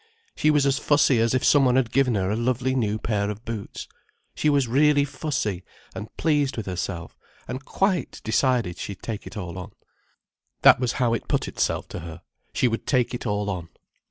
She 0.35 0.49
was 0.49 0.65
as 0.65 0.79
fussy 0.79 1.19
as 1.19 1.35
if 1.35 1.45
some 1.45 1.63
one 1.63 1.75
had 1.75 1.91
given 1.91 2.15
her 2.15 2.31
a 2.31 2.35
lovely 2.35 2.73
new 2.73 2.97
pair 2.97 3.29
of 3.29 3.45
boots. 3.45 3.87
She 4.33 4.49
was 4.49 4.67
really 4.67 5.05
fussy 5.05 5.63
and 5.93 6.09
pleased 6.17 6.57
with 6.57 6.65
herself: 6.65 7.15
and 7.47 7.63
quite 7.63 8.19
decided 8.23 8.79
she'd 8.79 9.03
take 9.03 9.27
it 9.27 9.37
all 9.37 9.59
on. 9.59 9.73
That 10.63 10.79
was 10.79 10.93
how 10.93 11.13
it 11.13 11.27
put 11.27 11.47
itself 11.47 11.87
to 11.89 11.99
her: 11.99 12.23
she 12.51 12.67
would 12.67 12.87
take 12.87 13.13
it 13.13 13.27
all 13.27 13.47
on. 13.47 13.69